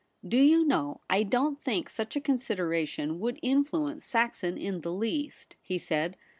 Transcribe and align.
* 0.17 0.25
Do 0.27 0.37
you 0.37 0.65
know, 0.65 1.01
I 1.11 1.21
don't 1.21 1.63
think 1.63 1.87
such 1.87 2.15
a 2.15 2.21
con 2.21 2.37
sideration 2.37 3.19
would 3.19 3.37
influence 3.43 4.03
Saxon 4.03 4.57
in 4.57 4.81
the 4.81 4.91
least,' 4.91 5.57
he 5.61 5.77
said. 5.77 6.17